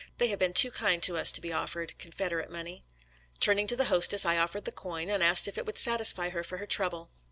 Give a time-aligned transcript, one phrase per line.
[0.17, 2.83] They have been too kind to us to be offered Confed erate money."
[3.39, 6.43] Turning to the hostess, I offered the coin and asked if it would satisfy her
[6.43, 7.11] for her trouble.